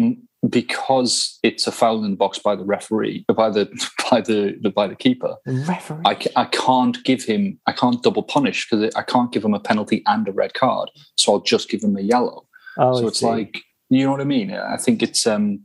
[0.49, 3.67] because it's a foul in the box by the referee, by the
[4.11, 5.37] by the, the by the keeper.
[5.45, 6.03] The referee.
[6.05, 9.61] I, I can't give him, I can't double punish because I can't give him a
[9.61, 10.91] penalty and a red card.
[11.17, 12.47] So I'll just give him a yellow.
[12.79, 13.27] oh, so I it's see.
[13.27, 14.53] like, you know what I mean?
[14.53, 15.61] I think it's, um,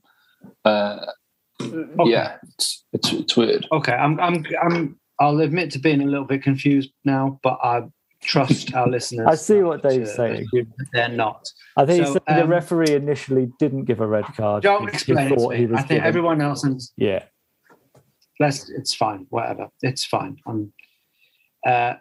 [0.66, 1.06] uh,
[2.06, 3.68] yeah, it's, it's it's weird.
[3.72, 4.98] Okay, I'm, I'm, I'm.
[5.20, 7.84] I'll admit to being a little bit confused now, but I
[8.22, 9.28] trust our listeners.
[9.30, 10.48] I see what to Dave's saying.
[10.94, 11.50] They're not.
[11.78, 14.64] I think so, saying the um, referee initially didn't give a red card.
[14.64, 16.66] Don't explain it to thought he was I think given- everyone else.
[16.98, 17.24] Yeah,
[18.40, 18.70] let's.
[18.70, 19.28] It's fine.
[19.30, 19.68] Whatever.
[19.82, 20.38] It's fine.
[20.46, 20.74] Um,
[21.66, 21.96] uh,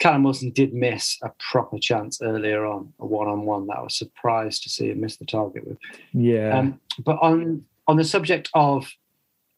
[0.00, 4.64] Callum Wilson did miss a proper chance earlier on, a one-on-one that I was surprised
[4.64, 5.78] to see him miss the target with.
[6.12, 6.58] yeah.
[6.58, 8.90] Um, but on on the subject of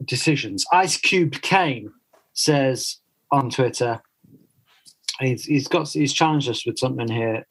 [0.04, 1.90] decisions, Ice Cube Kane
[2.34, 2.98] says
[3.30, 4.02] on Twitter,
[5.20, 7.46] he's, he's got he's challenged us with something here.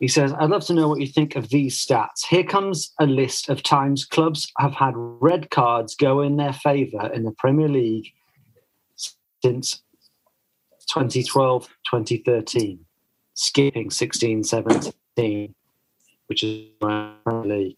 [0.00, 2.24] He says, "I'd love to know what you think of these stats.
[2.28, 7.10] Here comes a list of times clubs have had red cards go in their favour
[7.12, 8.12] in the Premier League
[9.42, 9.82] since
[10.88, 12.84] 2012, 2013,
[13.34, 15.54] skipping 16, 17,
[16.26, 17.70] which is Premier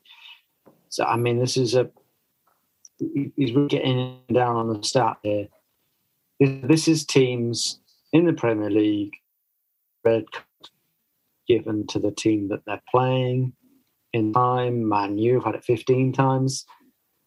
[0.89, 1.91] So I mean, this is a
[2.99, 5.49] he's getting down on the stat here.
[6.39, 7.80] This is teams
[8.12, 9.14] in the Premier League
[10.05, 10.25] red
[11.46, 13.53] given to the team that they're playing
[14.12, 14.88] in time.
[14.88, 16.64] Man U have had it 15 times.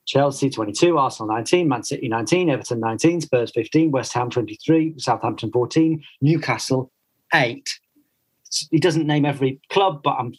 [0.06, 5.52] Chelsea 22, Arsenal 19, Man City 19, Everton 19, Spurs 15, West Ham 23, Southampton
[5.52, 6.92] 14, Newcastle
[7.34, 7.70] 8.
[8.70, 10.34] He doesn't name every club, but I'm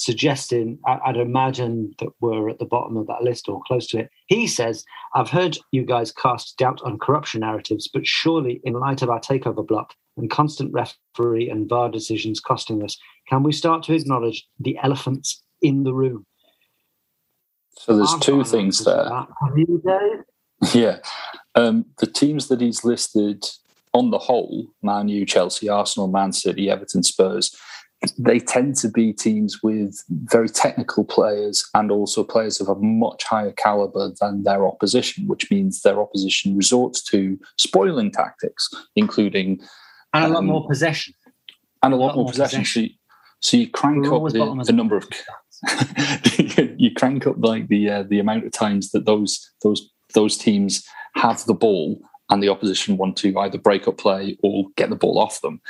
[0.00, 4.10] suggesting I'd imagine that we're at the bottom of that list or close to it.
[4.28, 4.82] He says,
[5.14, 9.20] I've heard you guys cast doubt on corruption narratives, but surely in light of our
[9.20, 12.96] takeover block and constant referee and VAR decisions costing us,
[13.28, 16.24] can we start to acknowledge the elephants in the room?
[17.72, 19.04] So there's I've two things there.
[19.04, 20.24] Have you, Dave?
[20.74, 20.98] Yeah.
[21.54, 23.44] Um, the teams that he's listed
[23.92, 27.54] on the whole, Man U, Chelsea, Arsenal, Man City, Everton, Spurs,
[28.18, 33.24] they tend to be teams with very technical players and also players of a much
[33.24, 39.60] higher caliber than their opposition, which means their opposition resorts to spoiling tactics, including
[40.14, 41.14] And a lot Um, more possession.
[41.82, 42.64] and a lot, more possession.
[42.64, 42.90] So you,
[43.40, 45.08] so you crank We're up the, the the number of
[46.78, 50.84] you crank up like the uh, the amount of times that those those those teams
[51.16, 54.96] have the ball and the opposition want to either break up play or get the
[54.96, 55.60] ball off them.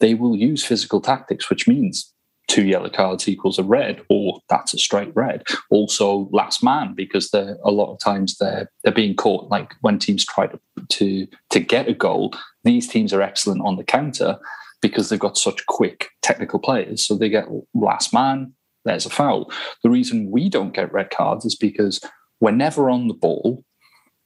[0.00, 2.12] They will use physical tactics, which means
[2.48, 5.44] two yellow cards equals a red, or that's a straight red.
[5.70, 9.48] Also, last man because they're a lot of times they're they're being caught.
[9.50, 10.58] Like when teams try to
[10.88, 12.34] to to get a goal,
[12.64, 14.38] these teams are excellent on the counter
[14.82, 17.04] because they've got such quick technical players.
[17.04, 18.52] So they get last man,
[18.84, 19.52] there's a foul.
[19.82, 22.00] The reason we don't get red cards is because
[22.40, 23.64] we're never on the ball.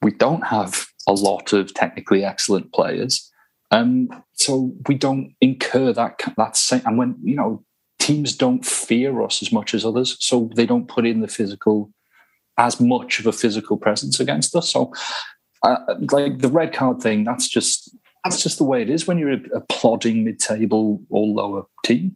[0.01, 3.31] We don't have a lot of technically excellent players.
[3.75, 7.65] Um, so we don't incur that that same, and when you know
[7.99, 11.91] teams don't fear us as much as others, so they don't put in the physical
[12.57, 14.71] as much of a physical presence against us.
[14.71, 14.93] So,
[15.65, 15.77] uh,
[16.13, 19.33] like the red card thing, that's just that's just the way it is when you're
[19.33, 22.15] a, a plodding mid-table or lower team.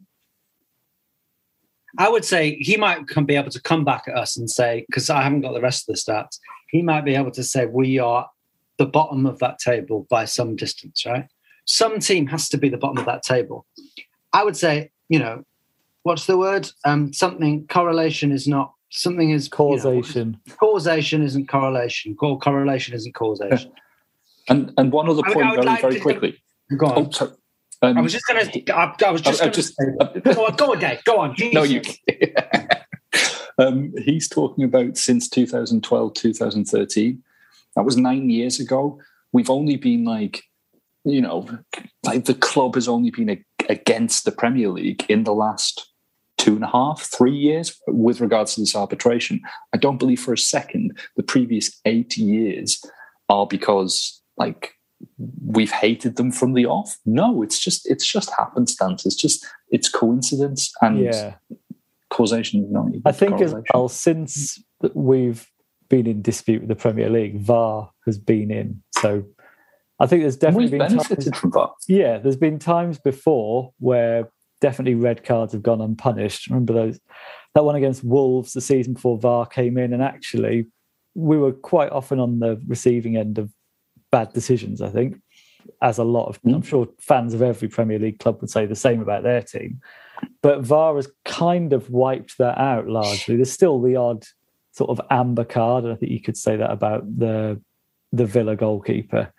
[1.97, 4.85] I would say he might come, be able to come back at us and say,
[4.87, 7.65] because I haven't got the rest of the stats, he might be able to say
[7.65, 8.29] we are
[8.77, 11.25] the bottom of that table by some distance, right?
[11.65, 13.65] Some team has to be the bottom of that table.
[14.33, 15.43] I would say, you know,
[16.03, 16.69] what's the word?
[16.85, 20.39] Um, something correlation is not something is you know, Causation.
[20.59, 22.15] causation isn't correlation.
[22.19, 23.71] Or correlation isn't causation.
[24.47, 26.41] And and one other I would- point, I would very like very to- quickly.
[26.77, 27.05] Go on.
[27.07, 27.31] Oh, sorry.
[27.81, 28.41] Um, I was just gonna.
[28.73, 29.55] I, I was just I- I gonna.
[29.55, 31.03] just- say, go on, go on, Dave.
[31.05, 31.35] Go on.
[31.53, 31.81] no, you.
[33.57, 37.21] Um, he's talking about since 2012, 2013.
[37.75, 39.01] That was nine years ago.
[39.33, 40.43] We've only been like,
[41.09, 41.47] you know,
[42.03, 45.89] like the club has only been a, against the Premier League in the last
[46.37, 49.41] two and a half, three years with regards to this arbitration.
[49.73, 52.81] I don't believe for a second the previous eight years
[53.27, 54.73] are because like
[55.45, 56.97] we've hated them from the off.
[57.05, 59.05] No, it's just it's just happenstance.
[59.05, 61.35] It's just it's coincidence and Yeah.
[62.09, 62.71] causation.
[62.71, 64.61] not even I think as well, since
[64.93, 65.45] we've
[65.89, 68.81] been in dispute with the Premier League, VAR has been in.
[68.97, 69.23] So
[69.99, 71.69] I think there's definitely we've been benefited times, from that.
[71.87, 74.31] yeah, there's been times before where
[74.61, 76.47] definitely red cards have gone unpunished.
[76.47, 76.99] Remember those
[77.55, 80.67] that one against Wolves the season before VAR came in, and actually
[81.15, 83.51] we were quite often on the receiving end of
[84.11, 84.81] bad decisions.
[84.81, 85.19] I think,
[85.81, 86.55] as a lot of mm.
[86.55, 89.81] I'm sure fans of every Premier League club would say the same about their team.
[90.41, 93.35] But VAR has kind of wiped that out largely.
[93.35, 94.25] There's still the odd
[94.71, 97.61] sort of amber card, and I think you could say that about the
[98.11, 99.33] the Villa goalkeeper.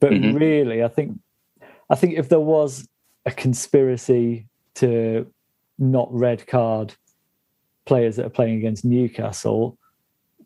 [0.00, 0.38] But Mhm.
[0.38, 1.18] really, I think
[1.90, 2.86] I think if there was
[3.24, 5.26] a conspiracy to
[5.78, 6.94] not red card
[7.86, 9.78] players that are playing against Newcastle,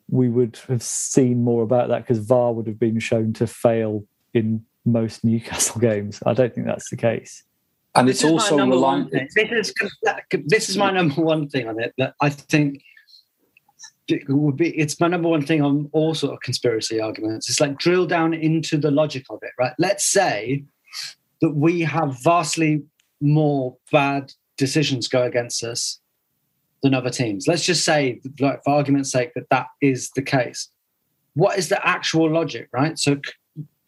[0.09, 4.05] we would have seen more about that because VAR would have been shown to fail
[4.33, 6.21] in most Newcastle games.
[6.25, 7.43] I don't think that's the case.
[7.95, 9.73] And This it's also number one This is
[10.45, 12.81] this is my number one thing on it that I think
[14.07, 14.77] it would be.
[14.77, 17.49] It's my number one thing on all sort of conspiracy arguments.
[17.49, 19.73] It's like drill down into the logic of it, right?
[19.79, 20.63] Let's say
[21.41, 22.83] that we have vastly
[23.21, 25.99] more bad decisions go against us
[26.81, 27.47] than other teams.
[27.47, 30.69] Let's just say, like for argument's sake, that that is the case.
[31.33, 32.99] What is the actual logic, right?
[32.99, 33.19] So,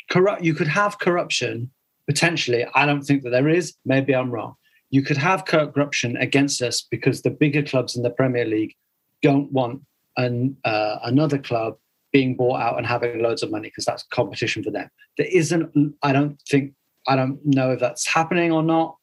[0.09, 0.43] corrupt.
[0.43, 1.69] You could have corruption
[2.07, 2.65] potentially.
[2.73, 3.75] I don't think that there is.
[3.85, 4.55] Maybe I'm wrong.
[4.91, 8.75] You could have corruption against us because the bigger clubs in the Premier League
[9.21, 9.81] don't want
[10.17, 11.77] an, uh, another club
[12.11, 14.89] being bought out and having loads of money because that's competition for them.
[15.17, 15.95] There isn't.
[16.01, 16.73] I don't think.
[17.07, 18.97] I don't know if that's happening or not,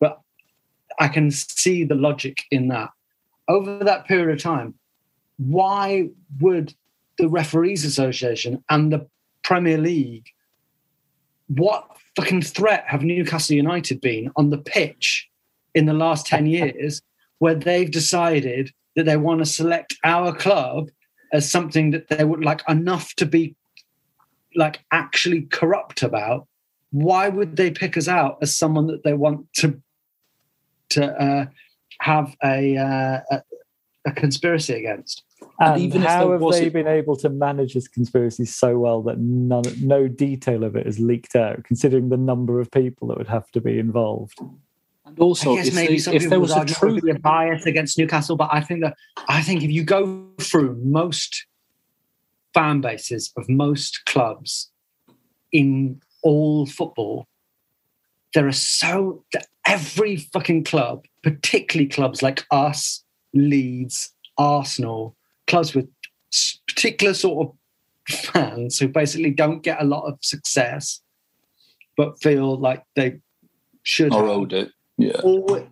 [0.00, 0.20] but
[0.98, 2.90] I can see the logic in that.
[3.48, 4.74] Over that period of time,
[5.38, 6.74] why would
[7.18, 9.06] the referees association and the
[9.42, 10.28] Premier League
[11.48, 15.28] what fucking threat have Newcastle United been on the pitch
[15.74, 17.02] in the last 10 years
[17.38, 20.90] where they've decided that they want to select our club
[21.32, 23.56] as something that they would like enough to be
[24.54, 26.46] like actually corrupt about
[26.90, 29.80] why would they pick us out as someone that they want to
[30.90, 31.46] to uh,
[32.00, 33.42] have a, uh, a
[34.04, 35.22] a conspiracy against.
[35.60, 39.18] And, even how have they a- been able to manage this conspiracy so well that
[39.18, 43.28] none, no detail of it is leaked out, considering the number of people that would
[43.28, 44.40] have to be involved?
[45.12, 47.04] And also, I guess if, maybe they- if there was a argue there would truth,
[47.04, 48.96] be a bias against Newcastle, but I think that
[49.28, 51.46] I think if you go through most
[52.54, 54.70] fan bases of most clubs
[55.52, 57.26] in all football,
[58.34, 59.24] there are so
[59.66, 63.04] every fucking club, particularly clubs like us,
[63.34, 65.88] Leeds, Arsenal, clubs with
[66.66, 67.54] particular sort of
[68.08, 71.00] fans who basically don't get a lot of success,
[71.96, 73.20] but feel like they
[73.82, 74.70] should or have owed it.
[74.98, 75.20] Yeah.
[75.22, 75.64] always,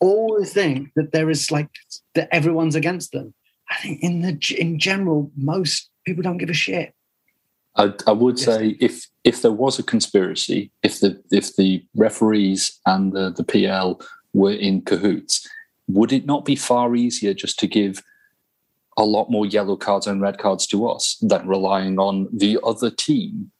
[0.00, 1.70] always think that there is like
[2.14, 3.34] that everyone's against them.
[3.70, 6.94] I think in the in general, most people don't give a shit.
[7.76, 8.44] I, I would Yes.
[8.46, 13.44] say if if there was a conspiracy, if the if the referees and the, the
[13.44, 14.00] PL
[14.32, 15.48] were in cahoots,
[15.88, 18.02] would it not be far easier just to give
[18.96, 22.90] a lot more yellow cards and red cards to us than relying on the other
[22.90, 23.50] team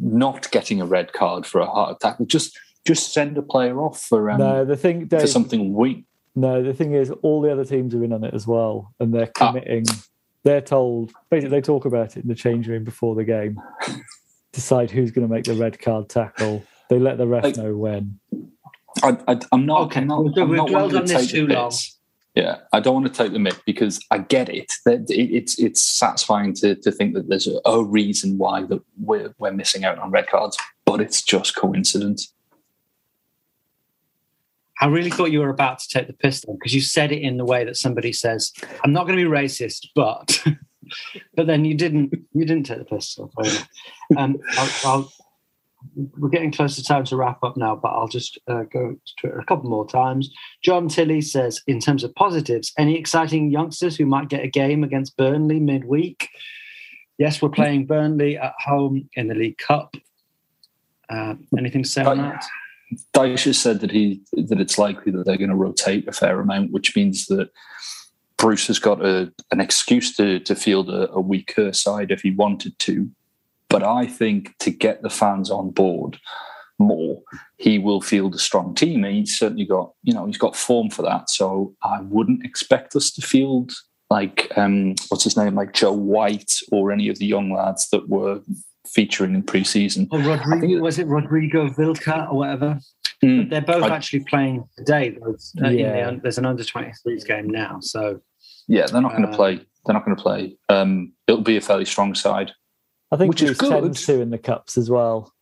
[0.00, 2.16] not getting a red card for a heart attack?
[2.26, 6.04] Just just send a player off for um, no, the thing, for something weak.
[6.34, 9.12] no, the thing is, all the other teams are in on it as well, and
[9.14, 9.48] they're Ah.
[9.52, 9.84] committing.
[10.42, 13.58] They're told basically they talk about it in the change room before the game,
[14.52, 16.62] decide who's going to make the red card tackle.
[16.90, 18.18] They let the ref Like- know when.
[19.02, 19.82] I, I, I'm not.
[19.86, 21.72] Okay, I'm not, we've- I'm not dwelled on to this take too long.
[22.36, 24.72] Yeah, I don't want to take the myth because I get it.
[24.84, 29.32] That it's it's satisfying to, to think that there's a, a reason why that we're
[29.38, 32.32] we're missing out on red cards, but it's just coincidence.
[34.84, 37.22] I really thought you were about to take the piss then because you said it
[37.22, 38.52] in the way that somebody says,
[38.84, 40.44] "I'm not going to be racist," but
[41.36, 42.12] but then you didn't.
[42.34, 43.16] You didn't take the piss.
[43.16, 43.68] Enough.
[44.18, 45.12] um, I'll, I'll,
[46.18, 49.12] we're getting close to time to wrap up now, but I'll just uh, go to
[49.20, 50.30] Twitter a couple more times.
[50.62, 54.84] John Tilley says, in terms of positives, any exciting youngsters who might get a game
[54.84, 56.28] against Burnley midweek?
[57.16, 59.94] Yes, we're playing Burnley at home in the League Cup.
[61.08, 62.44] Uh, anything to say on Uh, that?
[63.12, 66.40] Dyche has said that he that it's likely that they're going to rotate a fair
[66.40, 67.50] amount, which means that
[68.36, 72.30] Bruce has got a, an excuse to to field a, a weaker side if he
[72.30, 73.10] wanted to.
[73.68, 76.18] But I think to get the fans on board
[76.78, 77.22] more,
[77.56, 80.90] he will field a strong team, and he's certainly got you know he's got form
[80.90, 81.30] for that.
[81.30, 83.72] So I wouldn't expect us to field
[84.10, 88.08] like um, what's his name, like Joe White or any of the young lads that
[88.08, 88.40] were
[88.94, 90.08] featuring in pre-season.
[90.10, 92.78] Or Rodrigo, think was it Rodrigo Vilca or whatever?
[93.22, 93.50] Mm.
[93.50, 95.16] They're both I- actually playing today.
[95.20, 96.16] There's, uh, in the Yeah.
[96.22, 97.78] there's an under 23s game now.
[97.80, 98.20] So
[98.66, 99.56] Yeah, they're not going to Uh, play.
[99.84, 100.56] They're not going to play.
[100.70, 102.52] Um, it'll be a fairly strong side.
[103.12, 103.70] I think Which is good.
[103.70, 105.32] tends to in the cups as well.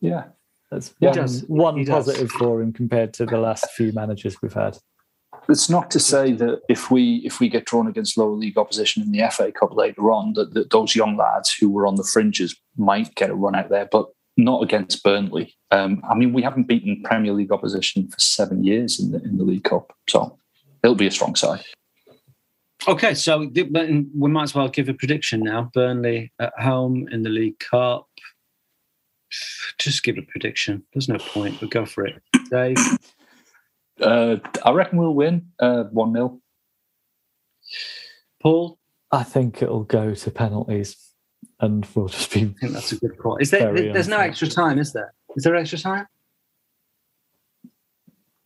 [0.00, 0.24] Yeah,
[0.70, 1.10] That's Yeah.
[1.10, 1.42] one, does.
[1.46, 2.06] one He does.
[2.06, 4.76] positive for him compared to the last few managers we've had.
[5.48, 9.02] It's not to say that if we if we get drawn against lower league opposition
[9.02, 12.04] in the FA Cup later on, that, that those young lads who were on the
[12.04, 15.54] fringes might get a run out there, but not against Burnley.
[15.70, 19.36] Um, I mean, we haven't beaten Premier League opposition for seven years in the in
[19.36, 20.38] the League Cup, so
[20.82, 21.64] it'll be a strong side.
[22.88, 25.70] okay, so we might as well give a prediction now.
[25.74, 28.08] Burnley at home in the League Cup.
[29.78, 30.84] Just give a prediction.
[30.92, 32.76] There's no point, but go for it, Dave.
[34.00, 36.40] Uh, I reckon we'll win uh, one 0
[38.42, 38.78] Paul.
[39.12, 40.96] I think it'll go to penalties,
[41.60, 42.40] and we'll just be.
[42.40, 43.36] I think that's a good call.
[43.36, 43.72] Is there?
[43.72, 45.14] There's no extra time, is there?
[45.36, 46.06] Is there extra time?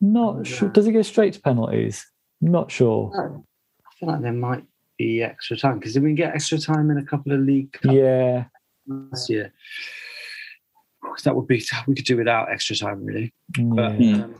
[0.01, 0.69] Not sure.
[0.69, 2.05] Does it go straight to penalties?
[2.41, 3.11] Not sure.
[3.13, 3.45] No.
[3.85, 4.63] I feel like there might
[4.97, 7.93] be extra time because did we get extra time in a couple of league cups
[7.93, 8.45] Yeah,
[8.87, 9.51] last year?
[11.23, 13.33] That would be we could do without extra time, really.
[13.57, 14.35] But, um,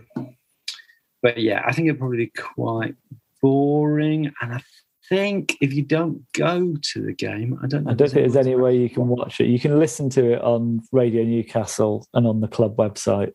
[1.21, 2.95] but yeah, I think it'd probably be quite
[3.41, 4.31] boring.
[4.41, 4.61] And I
[5.09, 7.83] think if you don't go to the game, I don't.
[7.85, 9.47] Know I don't think there's any way you can watch it.
[9.47, 13.33] You can listen to it on Radio Newcastle and on the club website.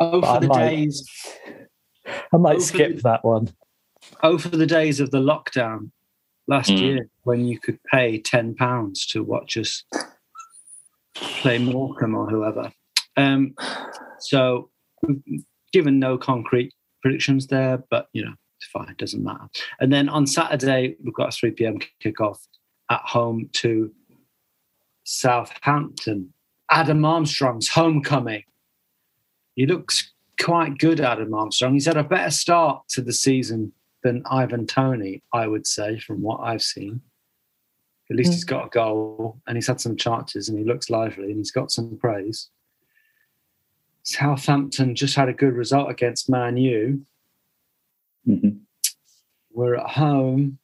[0.00, 1.08] Oh, but for I the might- days.
[2.32, 3.50] I might Oh, skip the- that one.
[4.22, 5.90] Oh, for the days of the lockdown
[6.46, 6.80] last Mm.
[6.80, 9.84] year when you could pay ten pounds to watch us
[11.14, 12.72] play Morecambe or whoever.
[13.16, 13.54] Um,
[14.18, 14.70] so,
[15.74, 16.72] given no concrete
[17.02, 19.48] predictions there, but you know, it's fine, it doesn't matter.
[19.80, 21.80] And then on Saturday, we've got a 3 p.m.
[22.02, 22.38] kickoff
[22.90, 23.92] at home to
[25.02, 26.32] Southampton.
[26.70, 28.44] Adam Armstrong's homecoming.
[29.56, 31.74] He looks quite good, Adam Armstrong.
[31.74, 33.72] He's had a better start to the season
[34.04, 37.00] than Ivan Toney, I would say, from what I've seen.
[38.10, 38.34] At least hmm.
[38.34, 41.50] he's got a goal and he's had some chances and he looks lively and he's
[41.50, 42.48] got some praise.
[44.04, 47.04] Southampton just had a good result against Man U.
[48.28, 48.60] Mhm.
[49.52, 50.58] We're at home.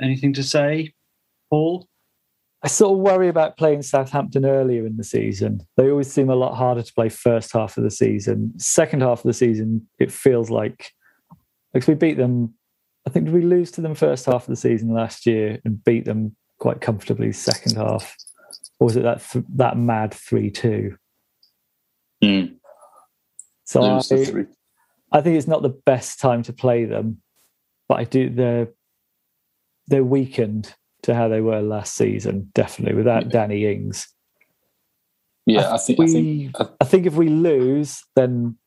[0.00, 0.94] Anything to say,
[1.50, 1.88] Paul?
[2.62, 5.60] I sort of worry about playing Southampton earlier in the season.
[5.76, 8.58] They always seem a lot harder to play first half of the season.
[8.58, 10.92] Second half of the season, it feels like
[11.72, 12.54] because we beat them.
[13.06, 15.82] I think did we lose to them first half of the season last year and
[15.84, 18.16] beat them quite comfortably second half,
[18.78, 20.96] or was it that th- that mad three two?
[22.24, 22.56] Mm.
[23.64, 24.00] So I.
[25.14, 27.22] I think it's not the best time to play them,
[27.88, 28.68] but I do they're
[29.86, 34.08] they're weakened to how they were last season, definitely without Danny Ings.
[35.46, 36.00] Yeah, I think.
[36.00, 36.50] I think we,
[36.80, 38.58] I think if we lose, then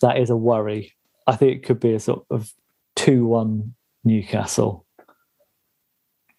[0.00, 0.92] that is a worry.
[1.26, 2.52] I think it could be a sort of
[2.94, 3.74] two-one
[4.04, 4.86] Newcastle.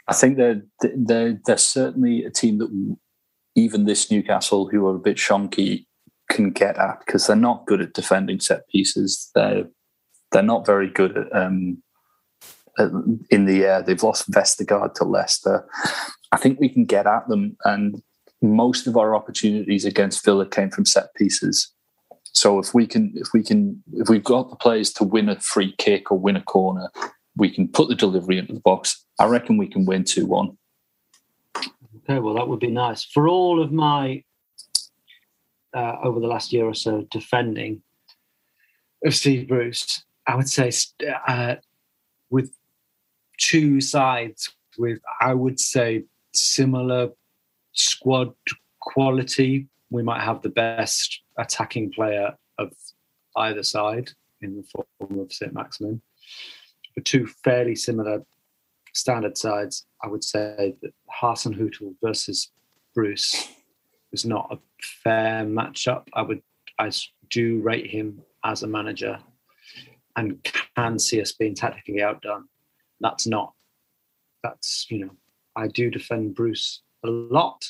[0.07, 0.61] I think they're
[0.95, 2.95] they're they're certainly a team that
[3.55, 5.85] even this Newcastle, who are a bit shonky,
[6.33, 9.31] can get at because they're not good at defending set pieces.
[9.35, 9.65] They're
[10.31, 11.81] they're not very good at, um,
[12.79, 12.89] at
[13.29, 13.81] in the air.
[13.81, 15.65] They've lost Vestergaard to Leicester.
[16.31, 18.01] I think we can get at them, and
[18.41, 21.71] most of our opportunities against Villa came from set pieces.
[22.33, 25.39] So if we can, if we can, if we've got the players to win a
[25.39, 26.89] free kick or win a corner,
[27.37, 29.05] we can put the delivery into the box.
[29.19, 30.57] I reckon we can win two one.
[31.55, 33.05] Okay, well, that would be nice.
[33.05, 34.23] For all of my,
[35.73, 37.81] uh, over the last year or so, defending
[39.05, 40.71] of Steve Bruce, I would say
[41.27, 41.55] uh,
[42.29, 42.51] with
[43.37, 46.03] two sides with, I would say,
[46.33, 47.09] similar
[47.73, 48.33] squad
[48.79, 52.71] quality, we might have the best attacking player of
[53.37, 54.11] either side
[54.41, 55.53] in the form of St.
[55.53, 56.01] Maximin.
[56.93, 58.23] For two fairly similar
[58.93, 62.51] standard sides, I would say that Hasenhüttl versus
[62.93, 63.49] Bruce
[64.13, 64.59] is not a
[65.03, 66.07] fair matchup.
[66.13, 66.41] I would,
[66.79, 66.91] I
[67.29, 69.19] do rate him as a manager,
[70.15, 70.41] and
[70.75, 72.47] can see us being tactically outdone.
[73.01, 73.53] That's not.
[74.43, 75.11] That's you know,
[75.55, 77.65] I do defend Bruce a lot,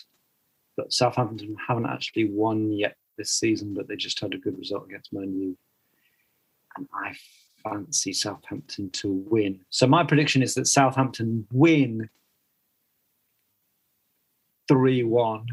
[0.78, 4.86] but Southampton haven't actually won yet this season, but they just had a good result
[4.86, 5.58] against Man U,
[6.78, 7.16] and I
[7.64, 9.62] fancy Southampton to win.
[9.70, 12.10] So my prediction is that Southampton win
[14.68, 15.46] 3 1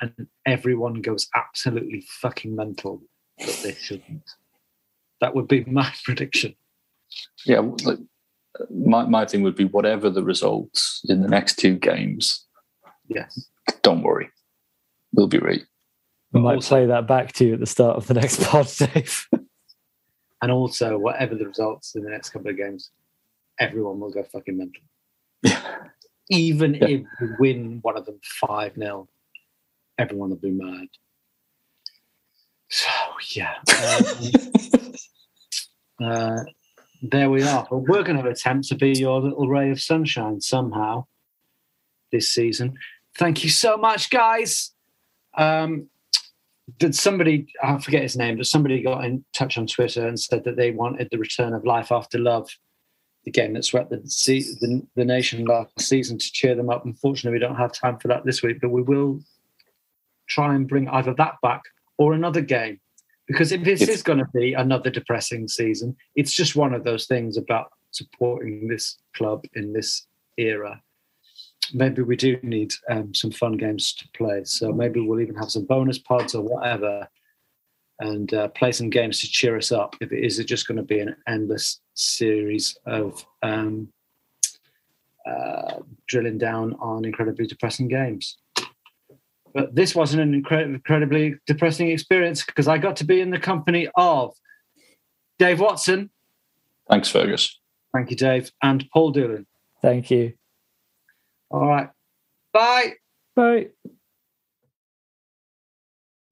[0.00, 3.02] and everyone goes absolutely fucking mental,
[3.38, 4.28] that they shouldn't.
[5.20, 6.54] That would be my prediction.
[7.46, 7.98] Yeah, like,
[8.70, 12.44] my my thing would be whatever the results in the next two games.
[13.08, 13.48] Yes.
[13.82, 14.30] Don't worry,
[15.12, 15.62] we'll be right.
[16.34, 19.28] I might play that back to you at the start of the next pod, Dave.
[20.42, 22.90] And also, whatever the results in the next couple of games,
[23.60, 24.82] everyone will go fucking mental.
[25.42, 25.62] Yeah.
[26.30, 26.86] Even Yeah.
[26.88, 29.08] if we win one of them 5 0,
[29.98, 30.88] everyone will be mad.
[32.68, 32.88] So,
[33.30, 33.54] yeah.
[36.00, 36.42] Um, uh,
[37.02, 37.64] there we are.
[37.70, 41.06] But we're going to attempt to be your little ray of sunshine somehow
[42.10, 42.74] this season.
[43.16, 44.72] Thank you so much, guys.
[45.36, 45.88] Um,
[46.78, 50.44] did somebody I forget his name, but somebody got in touch on Twitter and said
[50.44, 52.48] that they wanted the return of Life After Love,
[53.24, 56.86] the game that swept the, the the nation last season to cheer them up.
[56.86, 59.20] Unfortunately, we don't have time for that this week, but we will
[60.28, 61.62] try and bring either that back
[61.98, 62.80] or another game.
[63.26, 67.06] Because if this is going to be another depressing season, it's just one of those
[67.06, 70.06] things about supporting this club in this
[70.36, 70.82] era
[71.72, 74.44] maybe we do need um, some fun games to play.
[74.44, 77.08] So maybe we'll even have some bonus pods or whatever,
[78.00, 79.96] and uh, play some games to cheer us up.
[80.00, 83.88] If it is just going to be an endless series of um,
[85.24, 88.36] uh, drilling down on incredibly depressing games.
[89.54, 93.38] But this wasn't an incre- incredibly depressing experience because I got to be in the
[93.38, 94.34] company of
[95.38, 96.10] Dave Watson.
[96.90, 97.58] Thanks, Fergus.
[97.94, 99.46] Thank you, Dave, and Paul Doolan.
[99.80, 100.32] Thank you.
[101.50, 101.88] All right.
[102.52, 102.94] Bye.
[103.36, 103.68] Bye.